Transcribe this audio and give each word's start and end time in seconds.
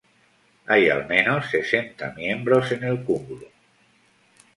Hay 0.65 0.89
al 0.89 1.05
menos 1.07 1.51
sesenta 1.51 2.11
miembros 2.17 2.71
en 2.71 2.83
el 2.85 3.03
cúmulo. 3.03 3.45